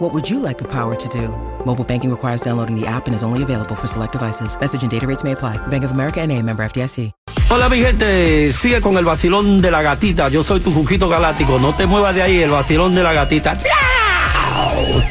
[0.00, 1.28] What would you like the power to do?
[1.64, 4.58] Mobile banking requires downloading the app and is only available for select devices.
[4.60, 5.56] Message and data rates may apply.
[5.68, 7.12] Bank of America and a member FDIC.
[7.48, 10.28] Hola mi gente, sigue con el vacilón de la gatita.
[10.30, 11.60] Yo soy tu Juquito Galáctico.
[11.60, 13.56] No te muevas de ahí, el vacilón de la gatita.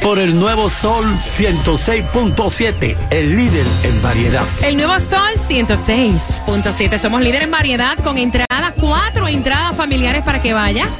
[0.02, 1.06] Por el nuevo Sol
[1.38, 4.44] 106.7, el líder en variedad.
[4.62, 6.98] El nuevo Sol 106.7.
[6.98, 10.90] Somos líderes en variedad con entradas, cuatro entradas familiares para que vayas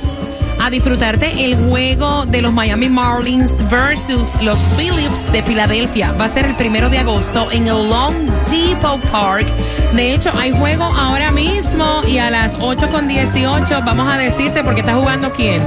[0.65, 6.13] a disfrutarte el juego de los Miami Marlins versus los Phillips de Filadelfia.
[6.13, 8.15] Va a ser el primero de agosto en el Long
[8.51, 9.47] Depot Park.
[9.93, 14.65] De hecho, hay juego ahora mismo y a las 8 con 18 vamos a decirte
[14.65, 15.61] porque está jugando quién.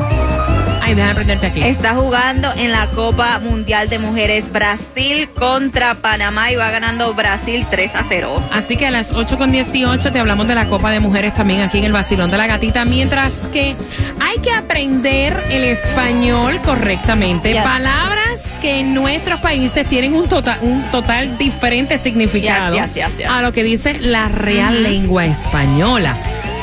[0.88, 1.62] Ay, déjame prenderte aquí.
[1.64, 7.66] Está jugando en la Copa Mundial de Mujeres Brasil contra Panamá y va ganando Brasil
[7.70, 8.42] 3 a 0.
[8.54, 11.60] Así que a las 8 con 18 te hablamos de la Copa de Mujeres también
[11.60, 13.76] aquí en el Basilón de la Gatita, mientras que
[14.22, 17.52] hay que aprender el español correctamente.
[17.52, 17.64] Yes.
[17.64, 23.42] Palabras que en nuestros países tienen un total, un total diferente significado Yes, yes, a
[23.42, 26.16] lo que dice la real lengua española,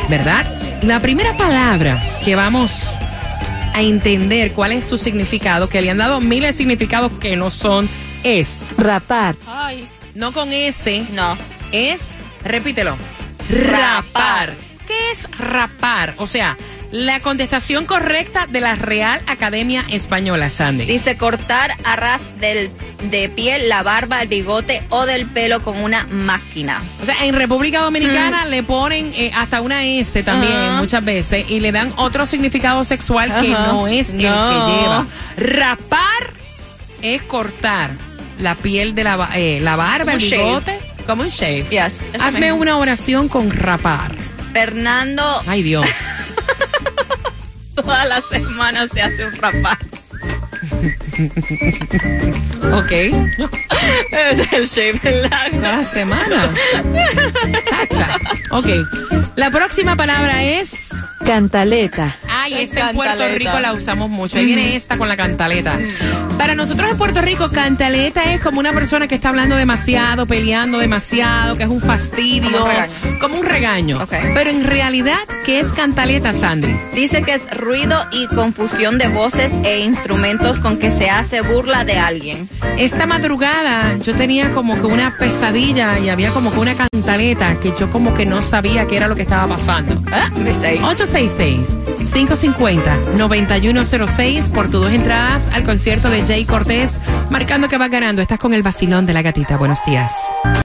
[0.08, 0.46] ¿verdad?
[0.80, 2.93] La primera palabra que vamos
[3.74, 7.50] a entender cuál es su significado, que le han dado miles de significados que no
[7.50, 7.88] son,
[8.22, 8.48] es
[8.78, 9.34] Rapar.
[9.46, 11.36] Ay, no con este, no.
[11.72, 12.00] es,
[12.44, 12.96] repítelo,
[13.50, 13.72] Rapar.
[13.72, 14.54] rapar.
[14.86, 16.14] ¿Qué es rapar?
[16.18, 16.56] O sea,
[16.94, 20.84] la contestación correcta de la Real Academia Española, Sandy.
[20.84, 22.70] Dice cortar a ras del,
[23.10, 26.80] de piel, la barba, el bigote o del pelo con una máquina.
[27.02, 30.76] O sea, en República Dominicana le ponen eh, hasta una S también Ajá.
[30.80, 35.04] muchas veces y le dan otro significado sexual que no es el que lleva.
[35.36, 35.98] Rapar
[37.02, 37.90] es cortar
[38.38, 40.44] la piel de la, eh, la barba, Como el shave.
[40.44, 40.78] bigote,
[41.08, 41.66] como un shave.
[41.70, 42.60] Yes, Hazme mismo.
[42.62, 44.12] una oración con rapar.
[44.52, 45.84] Fernando Ay, Dios.
[47.74, 49.78] todas las semanas se hace un rapar.
[52.72, 52.92] ok.
[54.10, 55.56] Es el shave largo.
[55.58, 56.50] Toda la semana.
[57.68, 58.18] Chacha.
[58.50, 58.66] Ok.
[59.36, 60.70] La próxima palabra es.
[61.24, 62.16] Cantaleta.
[62.44, 64.36] Ay, esta en Puerto Rico la usamos mucho.
[64.36, 65.78] Ahí viene esta con la cantaleta.
[66.36, 70.76] Para nosotros en Puerto Rico, cantaleta es como una persona que está hablando demasiado, peleando
[70.76, 72.66] demasiado, que es un fastidio.
[73.18, 74.06] Como un regaño.
[74.34, 76.76] Pero en realidad, ¿qué es cantaleta, Sandri?
[76.92, 81.86] Dice que es ruido y confusión de voces e instrumentos con que se hace burla
[81.86, 82.50] de alguien.
[82.76, 87.72] Esta madrugada yo tenía como que una pesadilla y había como que una cantaleta que
[87.80, 90.02] yo como que no sabía qué era lo que estaba pasando.
[90.12, 90.28] ¿Ah?
[90.34, 91.78] 866
[92.14, 96.90] 5 850-9106 por tus dos entradas al concierto de Jay Cortés,
[97.30, 98.22] marcando que va ganando.
[98.22, 99.56] Estás con el vacilón de la gatita.
[99.56, 100.12] Buenos días.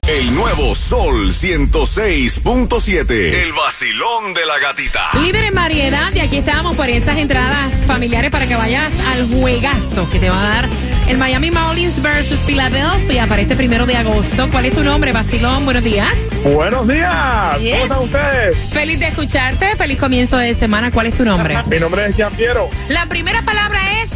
[0.08, 3.10] El nuevo Sol 106.7.
[3.10, 5.10] El vacilón de la gatita.
[5.14, 6.12] Líder en variedad.
[6.12, 10.40] Y aquí estamos por esas entradas familiares para que vayas al juegazo que te va
[10.40, 10.68] a dar
[11.10, 14.48] el Miami Marlins versus Philadelphia para este primero de agosto.
[14.50, 15.64] ¿Cuál es tu nombre, Vacilón?
[15.64, 16.08] Buenos días.
[16.44, 17.80] Buenos días, Yes.
[17.88, 18.56] ¿cómo están ustedes?
[18.72, 20.92] Feliz de escucharte, feliz comienzo de semana.
[20.92, 21.58] ¿Cuál es tu nombre?
[21.66, 22.70] Mi nombre es Jean Piero.
[22.88, 24.10] La primera palabra es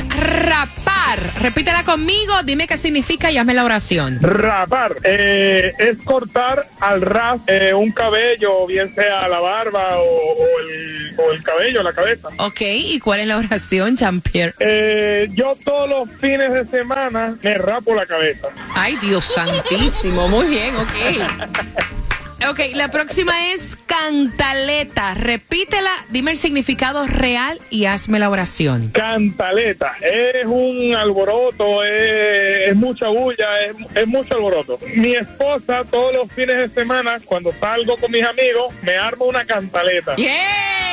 [1.05, 1.43] rapar.
[1.43, 4.19] Repítela conmigo, dime qué significa y hazme la oración.
[4.21, 10.61] Rapar eh, es cortar al ras eh, un cabello, bien sea la barba o, o
[10.61, 12.29] el, o el cabello, la cabeza.
[12.39, 14.55] Ok, ¿y cuál es la oración, Jean-Pierre?
[14.59, 18.49] Eh, yo todos los fines de semana me rapo la cabeza.
[18.75, 20.95] Ay, Dios santísimo, muy bien, ok.
[22.51, 25.15] Ok, la próxima es cantaleta.
[25.15, 28.91] Repítela, dime el significado real y hazme la oración.
[28.91, 34.79] Cantaleta, es un alboroto, es, es mucha bulla, es, es mucho alboroto.
[34.95, 39.45] Mi esposa todos los fines de semana, cuando salgo con mis amigos, me arma una
[39.47, 40.15] cantaleta.
[40.15, 40.84] ¡Bien!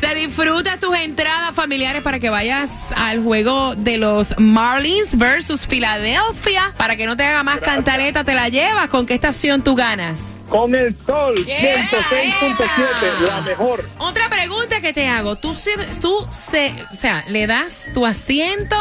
[0.00, 6.72] Te disfrutas tus entradas familiares para que vayas al juego de los Marlins versus Filadelfia.
[6.76, 8.88] Para que no te haga más cantaleta, te la llevas.
[8.88, 10.30] ¿Con qué estación tú ganas?
[10.48, 11.88] Con el sol, Yeah.
[11.88, 13.88] 106.7, la mejor.
[13.98, 15.36] Otra pregunta que te hago.
[15.36, 18.76] ¿Tú, se- tú se, o sea, le das tu asiento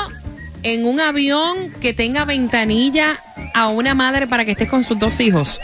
[0.64, 3.20] en un avión que tenga ventanilla
[3.54, 5.60] a una madre para que estés con sus dos hijos?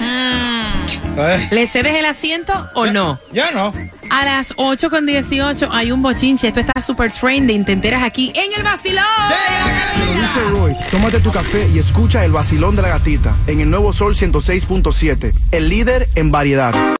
[1.18, 3.20] Eh, ¿Le cedes el asiento o no?
[3.32, 3.74] ya no.
[4.10, 6.48] A las 8 con 18 hay un bochinche.
[6.48, 7.66] Esto está super trending.
[7.66, 9.04] Te enteras aquí en el vacilón.
[10.16, 13.92] Dice Royce, tómate tu café y escucha el vacilón de la gatita en el nuevo
[13.94, 16.97] Sol 106.7, el líder en variedad.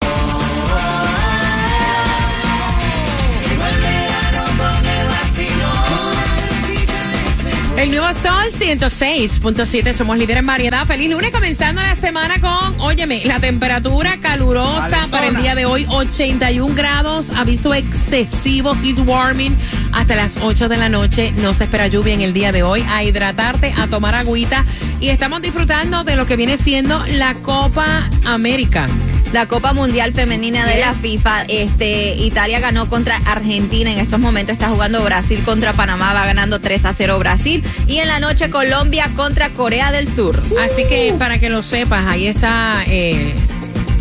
[7.88, 9.94] El nuevo Sol 106.7.
[9.94, 10.86] Somos líderes en variedad.
[10.86, 15.86] Feliz lunes comenzando la semana con, óyeme, la temperatura calurosa para el día de hoy,
[15.90, 17.30] 81 grados.
[17.30, 19.56] Aviso excesivo, heat warming
[19.94, 21.32] hasta las 8 de la noche.
[21.38, 22.84] No se espera lluvia en el día de hoy.
[22.90, 24.66] A hidratarte, a tomar agüita.
[25.00, 28.88] Y estamos disfrutando de lo que viene siendo la Copa América.
[29.34, 33.92] La Copa Mundial Femenina de la FIFA, este, Italia ganó contra Argentina.
[33.92, 37.64] En estos momentos está jugando Brasil contra Panamá, va ganando 3 a 0 Brasil.
[37.88, 40.42] Y en la noche Colombia contra Corea del Sur.
[40.62, 43.36] Así que para que lo sepas, ahí está eh,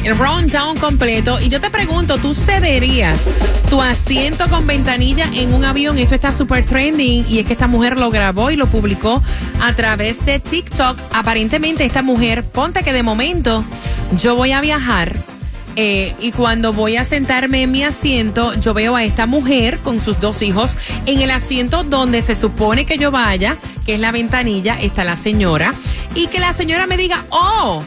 [0.07, 1.41] el rundown completo.
[1.41, 3.19] Y yo te pregunto, ¿tú cederías
[3.69, 5.99] tu asiento con ventanilla en un avión?
[5.99, 9.21] Esto está super trending y es que esta mujer lo grabó y lo publicó
[9.61, 10.97] a través de TikTok.
[11.13, 13.65] Aparentemente esta mujer, ponte que de momento
[14.17, 15.17] yo voy a viajar.
[15.79, 20.01] eh, y cuando voy a sentarme en mi asiento, yo veo a esta mujer con
[20.01, 24.11] sus dos hijos en el asiento donde se supone que yo vaya, que es la
[24.11, 25.75] ventanilla, está la señora,
[26.15, 27.83] y que la señora me diga, oh,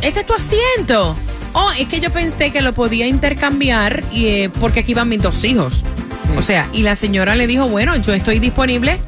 [0.00, 1.16] este es tu asiento.
[1.60, 5.20] Oh, es que yo pensé que lo podía intercambiar y, eh, porque aquí van mis
[5.20, 5.82] dos hijos.
[6.38, 9.00] O sea, y la señora le dijo, bueno, yo estoy disponible.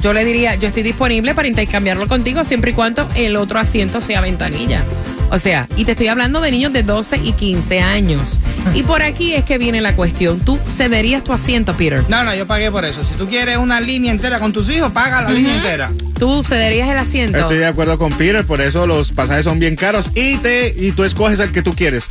[0.00, 4.00] Yo le diría, yo estoy disponible para intercambiarlo contigo siempre y cuando el otro asiento
[4.00, 4.84] sea ventanilla.
[5.30, 8.38] O sea, y te estoy hablando de niños de 12 y 15 años.
[8.74, 10.38] Y por aquí es que viene la cuestión.
[10.40, 12.02] ¿Tú cederías tu asiento, Peter?
[12.08, 13.04] No, no, yo pagué por eso.
[13.04, 15.90] Si tú quieres una línea entera con tus hijos, paga la línea entera.
[16.18, 17.38] ¿Tú cederías el asiento?
[17.38, 20.92] Estoy de acuerdo con Peter, por eso los pasajes son bien caros y te y
[20.92, 22.04] tú escoges el que tú quieres.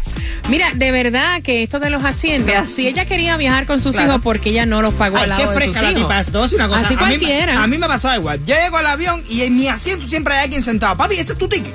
[0.50, 4.11] Mira, de verdad que esto de los asientos, si ella quería viajar con sus Claro.
[4.11, 6.01] hijos, porque ella no los pagó Ay, al lado qué de sus la hijos?
[6.03, 6.23] tipa.
[6.23, 6.79] Te voy a decir una cosa.
[6.81, 7.63] Así a, mí, cualquiera.
[7.63, 8.39] a mí me pasaba igual.
[8.45, 10.95] Yo llego al avión y en mi asiento siempre hay alguien sentado.
[10.97, 11.73] Papi, ese es tu ticket.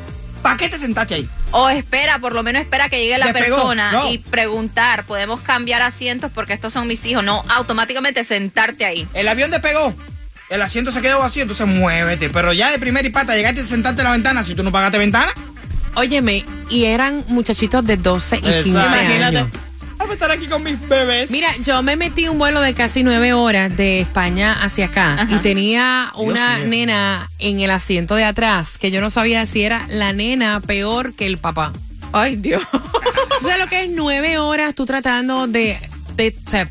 [0.51, 1.29] ¿Para qué te sentaste ahí?
[1.53, 4.11] O espera, por lo menos espera que llegue la Despegó, persona no.
[4.11, 9.07] y preguntar, podemos cambiar asientos porque estos son mis hijos, no automáticamente sentarte ahí.
[9.15, 9.95] El avión despegó.
[10.49, 12.29] El asiento se quedó vacío, entonces muévete.
[12.31, 14.43] Pero ya de primera y pata llegaste a sentarte en la ventana.
[14.43, 15.33] Si tú no pagaste ventana,
[15.95, 18.79] Óyeme, y eran muchachitos de 12 y 15 Exacto.
[18.81, 19.03] años.
[19.17, 19.59] Imagínate.
[20.15, 21.31] Estar aquí con mis bebés.
[21.31, 25.37] Mira, yo me metí un vuelo de casi nueve horas de España hacia acá y
[25.37, 30.13] tenía una nena en el asiento de atrás que yo no sabía si era la
[30.13, 31.73] nena peor que el papá.
[32.13, 32.63] Ay, Dios.
[32.73, 35.79] ¿Tú sabes lo que es nueve horas tú tratando de,
[36.17, 36.69] de, o sea,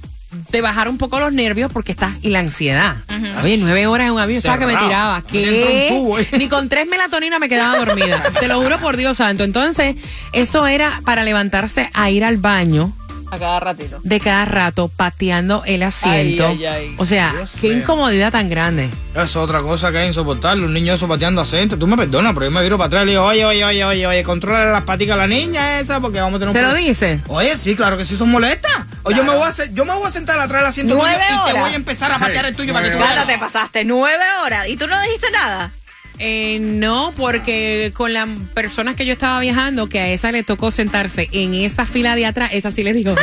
[0.52, 2.98] de bajar un poco los nervios porque estás y la ansiedad?
[3.42, 5.22] Oye, nueve horas en un avión, estaba que me tiraba.
[5.22, 5.88] ¿Qué?
[5.90, 6.28] tubo, ¿eh?
[6.38, 8.22] Ni con tres melatoninas me quedaba dormida.
[8.40, 9.44] Te lo juro por Dios santo.
[9.44, 9.96] Entonces,
[10.34, 12.94] eso era para levantarse a ir al baño
[13.32, 14.00] A cada ratito.
[14.04, 16.48] de cada rato pateando el asiento.
[16.48, 16.96] Ay, ay, ay.
[16.98, 17.78] O sea, Dios qué mío.
[17.78, 18.90] incomodidad tan grande.
[19.16, 21.78] Es otra cosa que es insoportable, un niño eso pateando acento.
[21.78, 23.84] Tú me perdonas, pero yo me viro para atrás y le digo, oye, oye, oye,
[23.86, 26.62] oye, oye, controla las paticas a la niña esa porque vamos a tener un ¿Te
[26.62, 27.20] lo dice?
[27.28, 28.72] Oye, sí, claro que sí son molestas.
[29.04, 31.06] O yo me voy a hacer- yo me voy a sentar atrás del asiento tuyo
[31.08, 31.64] Nueve y te horas.
[31.64, 33.28] voy a empezar a patear el tuyo para que tú veas.
[33.28, 35.72] te pasaste nueve horas y tú no dijiste nada.
[36.20, 40.70] Eh, no, porque con las personas que yo estaba viajando, que a esa le tocó
[40.70, 43.14] sentarse en esa fila de atrás, esa sí le digo.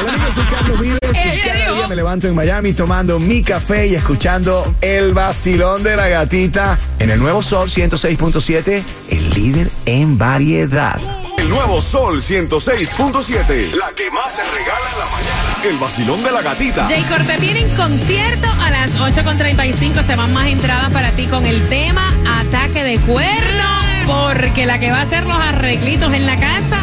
[0.00, 3.88] Hola amigos, soy Carlos Vives y cada día me levanto en Miami tomando mi café
[3.88, 10.16] y escuchando el vacilón de la gatita en el nuevo Sol 106.7, el líder en
[10.16, 10.98] variedad.
[11.36, 13.74] El nuevo Sol 106.7.
[13.74, 15.51] La que más se regala en la mañana.
[15.64, 16.86] El vacilón de la gatita.
[16.86, 20.04] Jay Corte tienen concierto a las 8.35.
[20.04, 23.64] Se van más entradas para ti con el tema Ataque de Cuerno.
[24.06, 26.80] Porque la que va a hacer los arreglitos en la casa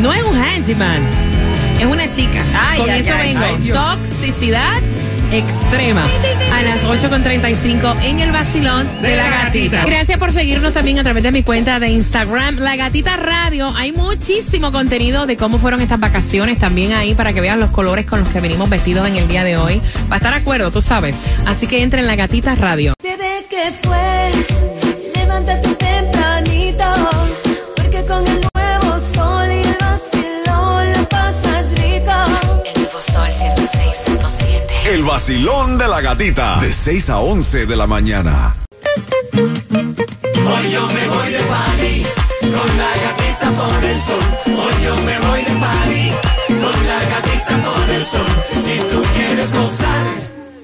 [0.00, 1.06] no es un handyman,
[1.78, 2.42] es una chica.
[2.58, 3.74] Ay, con ay, eso ay, vengo.
[3.74, 4.80] Toxicidad
[5.32, 6.06] extrema
[6.52, 9.84] a las 8.35 en el vacilón de la gatita.
[9.84, 13.72] Gracias por seguirnos también a través de mi cuenta de Instagram, La Gatita Radio.
[13.76, 18.06] Hay muchísimo contenido de cómo fueron estas vacaciones también ahí para que vean los colores
[18.06, 19.80] con los que venimos vestidos en el día de hoy.
[20.10, 21.14] Va a estar de acuerdo, tú sabes.
[21.46, 22.94] Así que entre en La Gatita Radio.
[35.10, 36.60] Vacilón de la gatita.
[36.60, 38.54] De 6 a 11 de la mañana.
[39.34, 41.94] Hoy yo me voy de party
[42.42, 44.26] con la gatita por el sol.
[44.46, 46.04] Hoy yo me voy de party
[46.62, 48.30] con la gatita por el sol.
[48.64, 50.06] Si tú quieres gozar,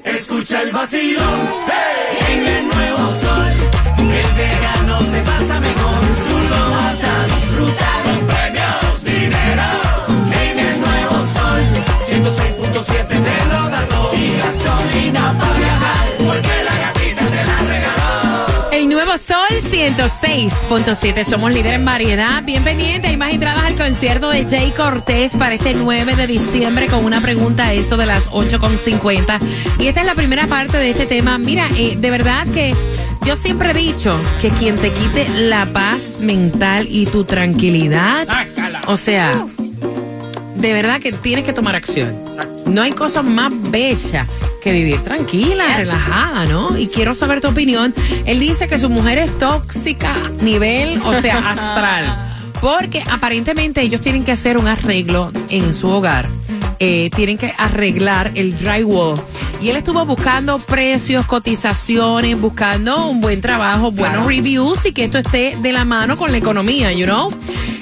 [0.04, 1.40] escucha el vacilón.
[1.66, 2.34] ¡Hey!
[2.34, 3.52] En el nuevo sol,
[3.98, 6.00] el verano se pasa mejor.
[6.28, 9.68] Tú lo vas a disfrutar con premios, dinero.
[10.44, 11.62] En el nuevo sol,
[12.08, 13.75] 106.7 te lo da
[19.18, 21.24] Sol 106.7.
[21.24, 22.42] Somos líder en variedad.
[22.42, 23.08] Bien pendiente.
[23.08, 27.20] Hay más entradas al concierto de Jay Cortés para este 9 de diciembre con una
[27.20, 29.40] pregunta a eso de las 8.50.
[29.78, 31.38] Y esta es la primera parte de este tema.
[31.38, 32.74] Mira, eh, de verdad que
[33.24, 38.28] yo siempre he dicho que quien te quite la paz mental y tu tranquilidad,
[38.86, 39.46] o sea,
[40.56, 42.14] de verdad que tienes que tomar acción.
[42.66, 44.26] No hay cosa más bella
[44.66, 46.76] que vivir tranquila, relajada, ¿no?
[46.76, 47.94] Y quiero saber tu opinión.
[48.24, 52.52] Él dice que su mujer es tóxica, nivel, o sea, astral.
[52.60, 56.28] Porque aparentemente ellos tienen que hacer un arreglo en su hogar.
[56.78, 59.18] Eh, tienen que arreglar el drywall.
[59.62, 65.18] Y él estuvo buscando precios, cotizaciones, buscando un buen trabajo, buenos reviews y que esto
[65.18, 67.32] esté de la mano con la economía, you know?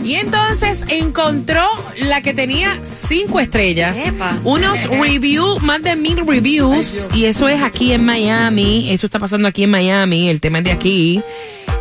[0.05, 1.67] Y entonces encontró
[1.99, 3.97] la que tenía cinco estrellas,
[4.45, 9.49] unos reviews, más de mil reviews, y eso es aquí en Miami, eso está pasando
[9.49, 11.23] aquí en Miami, el tema es de aquí,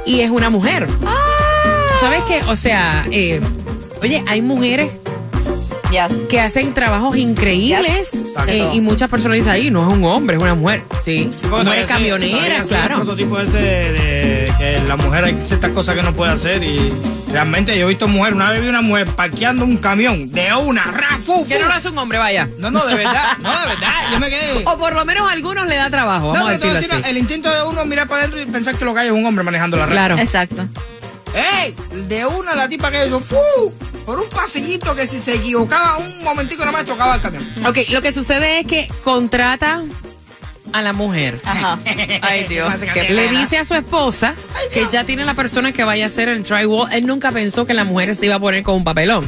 [0.06, 0.88] y es una mujer.
[2.00, 2.42] ¿Sabes qué?
[2.48, 3.42] O sea, eh,
[4.02, 4.90] oye, hay mujeres
[6.30, 8.10] que hacen trabajos increíbles
[8.48, 10.84] eh, y muchas personas dicen ahí, no es un hombre, es una mujer.
[11.06, 12.96] Sí, mujer camionera, claro.
[12.98, 16.92] Prototipo ese de que la mujer hay ciertas cosas que no puede hacer y
[17.32, 20.84] realmente yo he visto mujer, una vez vi una mujer parqueando un camión de una
[20.86, 21.46] rafu.
[21.48, 22.48] Que no lo hace un hombre, vaya.
[22.58, 24.64] No, no, de verdad, no, de verdad, yo me quedé.
[24.66, 26.76] O por lo menos a algunos le da trabajo, vamos No, a pero te voy
[26.76, 27.10] a decirlo así.
[27.10, 29.26] el instinto de uno mirar para adentro y pensar que lo que hay es un
[29.26, 29.92] hombre manejando la red.
[29.94, 30.18] Claro.
[30.18, 30.66] Exacto.
[31.36, 31.74] ¡Ey!
[32.08, 33.36] De una la tipa que hizo, ¡fu!
[34.06, 37.44] Por un pasillito que si se equivocaba un momentico nomás chocaba el camión.
[37.66, 39.84] Ok, lo que sucede es que contrata
[40.74, 41.40] a la mujer.
[41.46, 41.80] Ajá.
[42.22, 42.74] Ay, Dios.
[42.94, 44.36] Que le dice a su esposa
[44.74, 46.92] que ya tiene la persona que vaya a hacer el drywall.
[46.92, 49.26] Él nunca pensó que la mujer se iba a poner con un papelón.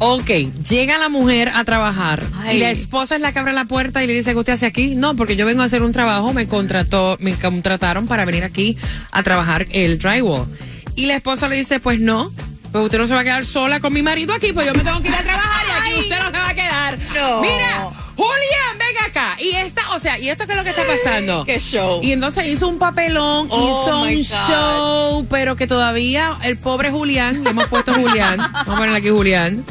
[0.00, 0.30] Ok,
[0.68, 2.58] llega la mujer a trabajar Ay.
[2.58, 4.66] y la esposa es la que abre la puerta y le dice que usted hace
[4.66, 4.94] aquí.
[4.94, 8.76] No, porque yo vengo a hacer un trabajo, me contrató, me contrataron para venir aquí
[9.10, 10.46] a trabajar el drywall.
[10.94, 12.32] Y la esposa le dice, pues no,
[12.72, 14.82] pues usted no se va a quedar sola con mi marido aquí, pues yo me
[14.84, 16.98] tengo que ir a trabajar y aquí usted no se va a quedar.
[17.14, 17.40] No.
[17.40, 19.36] Mira, Julián, venga acá.
[19.40, 21.44] Y esta, o sea, ¿y esto qué es lo que está pasando?
[21.44, 22.00] Qué show.
[22.02, 24.22] Y entonces hizo un papelón, Oh, hizo un God.
[24.22, 29.10] show, pero que todavía el pobre Julián, le hemos puesto Julián, vamos a ponerle aquí
[29.10, 29.64] Julián.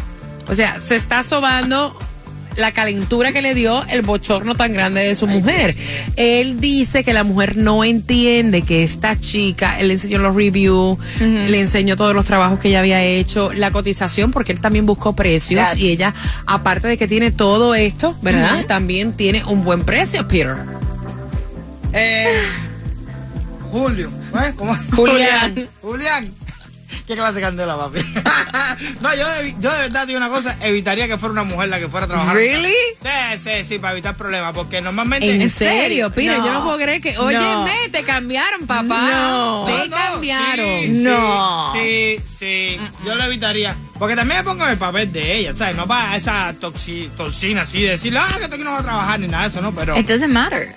[0.50, 1.98] O sea, se está sobando
[2.58, 5.76] la calentura que le dio el bochorno tan grande de su mujer.
[6.16, 10.98] Él dice que la mujer no entiende que esta chica, él le enseñó los reviews,
[11.20, 15.14] le enseñó todos los trabajos que ella había hecho, la cotización, porque él también buscó
[15.16, 15.80] precios Yes.
[15.80, 16.14] y ella,
[16.46, 18.66] aparte de que tiene todo esto, ¿verdad?
[18.66, 20.56] También tiene un buen precio, Peter.
[21.94, 22.42] Eh,
[23.72, 24.54] Julio, ¿eh?
[24.56, 24.76] ¿Cómo?
[24.96, 25.68] Julián.
[25.82, 26.34] Julián.
[27.08, 28.00] ¿Qué clase de candela, papi?
[29.02, 31.80] no, yo de, yo de verdad digo una cosa, evitaría que fuera una mujer la
[31.80, 32.36] que fuera a trabajar.
[32.36, 32.74] Really?
[33.02, 35.30] Sí, sí, sí, para evitar problemas, porque normalmente...
[35.42, 36.38] ¿En serio, Peter?
[36.40, 36.46] No.
[36.46, 37.18] Yo no puedo creer que.
[37.18, 37.66] Oye, No.
[37.94, 39.10] te cambiaron, papá.
[39.10, 39.64] No.
[39.68, 40.66] Te No, no, cambiaron.
[40.82, 41.74] sí, No.
[41.76, 43.74] Sí, sí, yo lo evitaría.
[43.98, 45.78] Porque también me pongo en el papel de ella, ¿sabes?
[45.78, 48.84] No para esa toxi, toxina así de decirle, ah, que tú aquí no vas a
[48.84, 49.74] trabajar ni nada de eso, ¿no?
[49.74, 50.76] Pero It doesn't matter.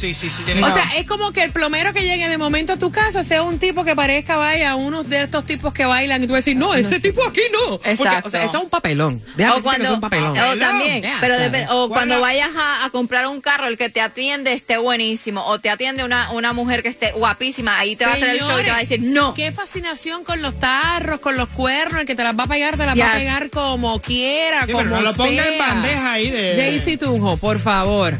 [0.00, 2.38] Sí, sí, sí, tiene O que- sea, es como que el plomero que llegue de
[2.38, 5.84] momento a tu casa sea un tipo que parezca, vaya, uno de estos tipos que
[5.84, 7.78] bailan y tú decís, no, ese tipo aquí no.
[7.78, 8.28] Porque, Exacto.
[8.28, 9.22] o sea, eso es un papelón.
[9.36, 10.38] Déjame O que cuando, es un papelón.
[10.38, 11.52] o también, Ya, pero claro.
[11.52, 15.44] dep- o cuando vayas a, a comprar un carro, el que te atiende esté buenísimo,
[15.46, 18.40] o te atiende una, una mujer que esté guapísima, ahí te va a hacer el
[18.40, 19.34] show y te va a decir, no.
[19.34, 22.76] Qué fascinación con los tarros, con los cuernos, el que te las va a pegar,
[22.76, 25.52] te las va a pegar como quiera, Sí, como pero no lo ponga sea.
[25.52, 26.54] en bandeja ahí de...
[26.56, 28.14] Jaycee Tunjo, por favor.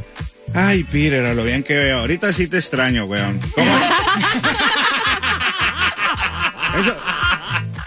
[0.55, 2.01] Ay, Peter, a lo bien que veo.
[2.01, 3.39] Ahorita sí te extraño, weón.
[6.79, 6.97] Eso,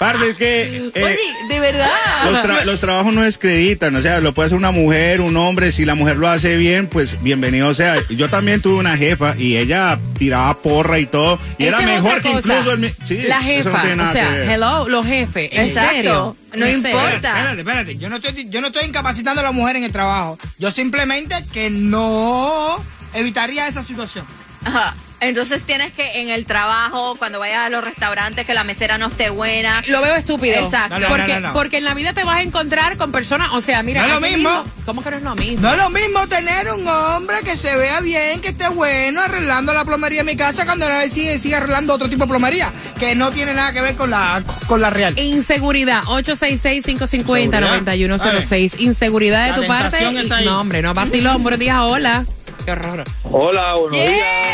[0.04, 1.18] Parce, es que eh, Oye,
[1.48, 1.90] de verdad.
[2.30, 5.72] los, tra- los trabajos no descreditan, o sea, lo puede hacer una mujer, un hombre,
[5.72, 7.96] si la mujer lo hace bien, pues bienvenido sea.
[8.10, 12.22] Yo también tuve una jefa y ella tiraba porra y todo, y Esa era mejor
[12.22, 15.96] que incluso el sí, la jefa, no o sea, hello, los jefes, en Exacto.
[15.96, 16.38] serio.
[16.56, 17.16] No importa.
[17.16, 17.98] Espérate, espérate.
[17.98, 20.38] Yo no, estoy, yo no estoy incapacitando a la mujer en el trabajo.
[20.60, 22.76] Yo simplemente que no
[23.14, 24.26] evitaría esa situación.
[24.66, 24.94] Ajá.
[25.24, 29.08] Entonces tienes que en el trabajo, cuando vayas a los restaurantes, que la mesera no
[29.08, 29.84] esté buena.
[29.88, 30.56] Lo veo estúpido.
[30.64, 30.96] Exacto.
[31.00, 31.54] No, no, porque, no, no.
[31.54, 34.14] porque en la vida te vas a encontrar con personas, o sea, mira, No es
[34.14, 34.64] lo mismo.
[34.86, 35.62] ¿Cómo que no es lo mismo?
[35.62, 39.74] No es lo mismo tener un hombre que se vea bien, que esté bueno, arreglando
[39.74, 42.72] la plomería en mi casa, cuando la vez sigue, sigue arreglando otro tipo de plomería,
[43.00, 45.18] que no tiene nada que ver con la, con la real.
[45.18, 48.80] Inseguridad, 866-550-9106.
[48.80, 50.04] Inseguridad de La tu parte.
[50.04, 51.42] y- no, hombre, no vacilón.
[51.44, 52.26] Buenos días, hola.
[52.66, 53.04] Qué horror.
[53.24, 54.53] Hola, buenos días.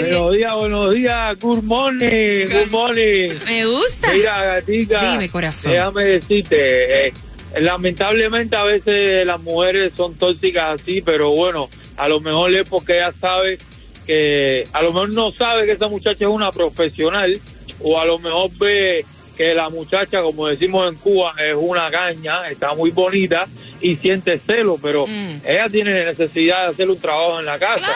[0.00, 1.38] Buenos días, buenos días.
[1.40, 3.30] Good morning, good morning.
[3.46, 4.12] Me gusta.
[4.12, 5.12] Mira, gatita.
[5.12, 5.72] Dime, corazón.
[5.72, 7.12] Déjame decirte, eh,
[7.60, 12.96] lamentablemente a veces las mujeres son tóxicas así, pero bueno, a lo mejor es porque
[12.98, 13.58] ella sabe
[14.06, 17.40] que, a lo mejor no sabe que esa muchacha es una profesional,
[17.80, 19.04] o a lo mejor ve
[19.36, 23.46] que la muchacha, como decimos en Cuba, es una caña, está muy bonita
[23.80, 25.40] y siente celo, pero Mm.
[25.46, 27.86] ella tiene necesidad de hacer un trabajo en la casa.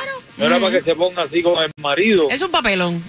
[0.42, 2.28] No era para que se ponga así con el marido.
[2.28, 3.00] Es un papelón.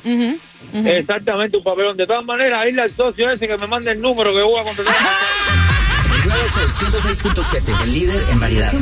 [0.86, 1.98] Exactamente, un papelón.
[1.98, 4.64] De todas maneras, irle al socio ese que me mande el número que voy a
[4.64, 4.96] contratar.
[6.24, 8.74] El nuevo Sol 106.7, el líder en variedad.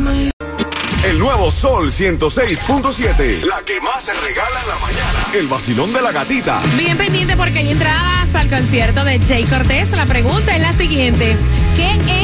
[1.03, 3.43] El nuevo Sol 106.7.
[3.45, 5.27] La que más se regala en la mañana.
[5.33, 6.61] El vacilón de la gatita.
[6.77, 9.89] Bien pendiente porque hay entradas al concierto de Jay Cortés.
[9.91, 11.35] La pregunta es la siguiente.
[11.75, 12.20] ¿Qué es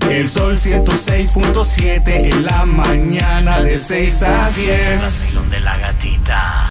[0.10, 5.50] El Sol 106.7 en la mañana de 6 a 10.
[5.52, 6.64] de la gatita.